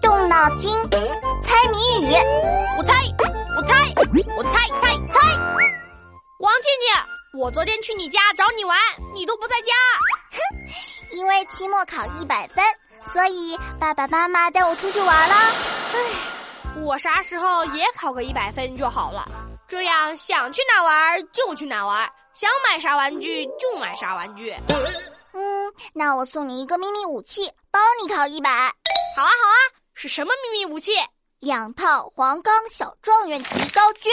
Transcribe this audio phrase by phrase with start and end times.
[0.00, 0.70] 动脑筋，
[1.42, 2.14] 猜谜语。
[2.76, 2.92] 我猜，
[3.56, 3.92] 我猜，
[4.36, 5.38] 我猜猜猜。
[6.40, 8.76] 王静静，我昨天去你家找你玩，
[9.14, 9.72] 你都不在家。
[10.32, 10.38] 哼，
[11.16, 12.64] 因为期末考一百分，
[13.12, 15.34] 所以爸爸妈妈带我出去玩了。
[15.34, 15.98] 唉，
[16.82, 19.26] 我啥时候也考个一百分就好了，
[19.66, 24.54] 这样想去哪玩就去哪玩，想买啥玩具就买啥玩具。
[25.32, 28.72] 嗯，那我送你一个秘密武器，包你考一百。
[29.16, 29.56] 好啊，好啊，
[29.94, 30.92] 是什么秘密武器？
[31.38, 34.12] 两套黄冈小状元提高卷。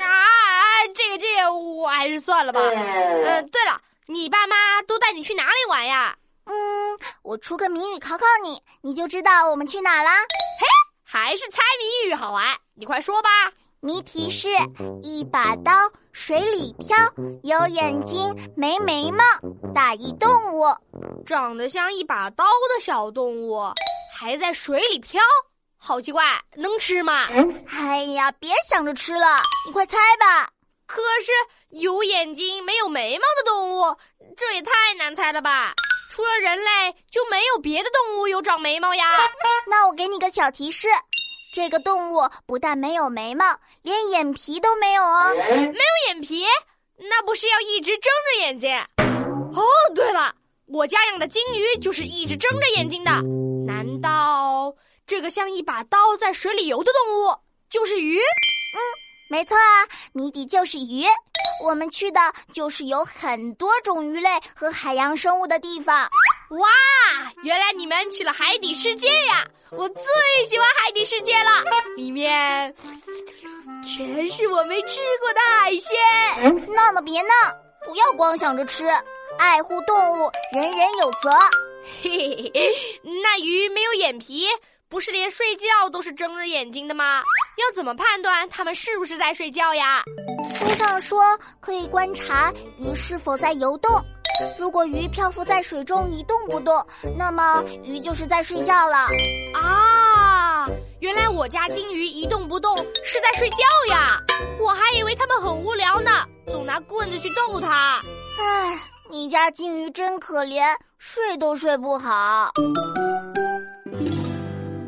[0.00, 2.60] 啊，这个这个，我还是算了吧。
[2.60, 6.16] 呃，对了，你爸妈都带你去哪里玩呀？
[6.46, 10.10] 嗯，我出个谜语考考你，你就知道我们去哪啦。
[10.58, 10.66] 嘿，
[11.04, 13.28] 还是猜谜语好玩，你快说吧。
[13.78, 14.48] 谜题是
[15.02, 15.72] 一把刀，
[16.12, 16.96] 水里漂，
[17.42, 19.24] 有眼睛没眉毛，
[19.74, 20.64] 打一动物，
[21.26, 23.60] 长得像一把刀的小动物，
[24.22, 25.20] 还在水里漂，
[25.76, 26.22] 好奇怪，
[26.54, 27.26] 能吃吗？
[27.76, 30.48] 哎呀，别想着吃了，你快猜吧。
[30.86, 31.32] 可是
[31.70, 33.96] 有眼睛没有眉毛的动物，
[34.36, 35.74] 这也太难猜了吧？
[36.08, 39.04] 除了人类，就没有别的动物有长眉毛呀？
[39.66, 40.86] 那我给你个小提示。
[41.52, 43.44] 这个动物不但没有眉毛，
[43.82, 45.34] 连眼皮都没有哦。
[45.34, 46.46] 没有眼皮，
[46.96, 48.72] 那不是要一直睁着眼睛？
[49.52, 49.64] 哦，
[49.96, 50.32] 对了，
[50.66, 53.10] 我家养的金鱼就是一直睁着眼睛的。
[53.66, 54.74] 难道
[55.06, 57.36] 这个像一把刀在水里游的动物
[57.68, 58.16] 就是鱼？
[58.18, 58.78] 嗯，
[59.28, 61.04] 没错啊，谜底就是鱼。
[61.62, 62.20] 我们去的
[62.52, 66.08] 就是有很多种鱼类和海洋生物的地方。
[66.50, 66.68] 哇，
[67.42, 69.46] 原来你们去了海底世界呀！
[69.70, 70.04] 我最
[70.48, 71.64] 喜欢海底世界了，
[71.96, 72.74] 里面
[73.82, 76.74] 全是我没吃过的海鲜。
[76.74, 77.28] 闹闹别闹，
[77.86, 78.84] 不要光想着吃，
[79.38, 81.30] 爱护动物，人人有责。
[82.02, 82.70] 嘿嘿嘿，
[83.22, 84.46] 那鱼没有眼皮，
[84.88, 87.22] 不是连睡觉都是睁着眼睛的吗？
[87.58, 90.02] 要怎么判断它们是不是在睡觉呀？
[90.56, 93.90] 书上说可以观察鱼是否在游动。
[94.58, 96.84] 如果鱼漂浮在水中一动不动，
[97.18, 99.08] 那么鱼就是在睡觉了。
[99.54, 100.66] 啊，
[101.00, 103.56] 原来我家金鱼一动不动是在睡觉
[103.90, 104.18] 呀！
[104.58, 106.10] 我还以为它们很无聊呢，
[106.46, 108.00] 总拿棍子去逗它。
[108.38, 108.80] 唉，
[109.12, 112.50] 你家金鱼真可怜，睡都睡不好。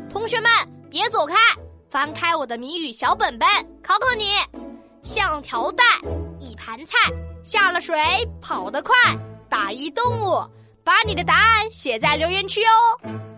[0.09, 0.49] 同学们，
[0.89, 1.35] 别走开，
[1.91, 3.47] 翻开我的谜语小本本，
[3.83, 4.31] 考考你：
[5.03, 5.83] 像条带，
[6.39, 6.97] 一盘菜，
[7.43, 7.95] 下了水
[8.41, 8.95] 跑得快。
[9.47, 10.43] 打一动物，
[10.83, 13.34] 把你的答案写在留言区哦。